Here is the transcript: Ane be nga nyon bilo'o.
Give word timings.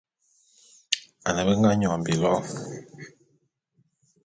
Ane 1.27 1.41
be 1.47 1.53
nga 1.57 1.71
nyon 1.73 2.01
bilo'o. 2.05 2.39